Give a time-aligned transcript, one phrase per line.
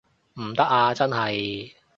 [0.39, 1.73] 唔得啊真係